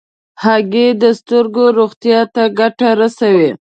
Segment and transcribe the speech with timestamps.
[0.43, 3.49] هګۍ د سترګو روغتیا ته ګټه رسوي.